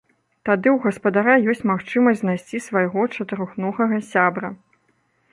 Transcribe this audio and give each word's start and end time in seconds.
Тады 0.47 0.69
ў 0.69 0.77
гаспадара 0.85 1.33
ёсць 1.51 1.67
магчымасць 1.71 2.17
знайсці 2.21 2.61
свайго 2.67 3.03
чатырохногага 3.19 3.99
сябра. 4.11 4.49